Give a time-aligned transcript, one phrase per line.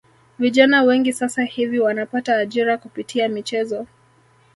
[0.39, 3.87] Vijana wengi sasa hivi wanapata ajira kupitia michezo